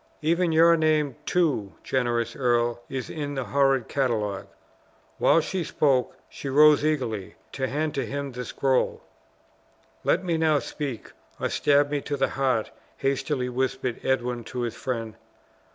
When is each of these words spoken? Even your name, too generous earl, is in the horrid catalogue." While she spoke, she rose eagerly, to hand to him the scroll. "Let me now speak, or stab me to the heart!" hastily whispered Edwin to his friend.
Even 0.23 0.51
your 0.51 0.75
name, 0.75 1.15
too 1.27 1.73
generous 1.83 2.35
earl, 2.35 2.81
is 2.89 3.07
in 3.07 3.35
the 3.35 3.43
horrid 3.43 3.87
catalogue." 3.87 4.47
While 5.19 5.41
she 5.41 5.63
spoke, 5.63 6.17
she 6.27 6.49
rose 6.49 6.83
eagerly, 6.83 7.35
to 7.51 7.67
hand 7.67 7.93
to 7.93 8.05
him 8.07 8.31
the 8.31 8.43
scroll. 8.43 9.03
"Let 10.03 10.23
me 10.23 10.39
now 10.39 10.57
speak, 10.57 11.11
or 11.39 11.49
stab 11.49 11.91
me 11.91 12.01
to 12.01 12.17
the 12.17 12.29
heart!" 12.29 12.71
hastily 12.97 13.47
whispered 13.47 14.03
Edwin 14.03 14.43
to 14.45 14.61
his 14.61 14.73
friend. 14.73 15.17